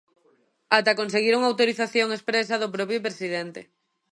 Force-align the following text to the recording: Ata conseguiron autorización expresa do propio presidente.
Ata 0.77 0.97
conseguiron 1.01 1.41
autorización 1.43 2.07
expresa 2.11 2.55
do 2.61 2.71
propio 2.75 2.99
presidente. 3.07 3.61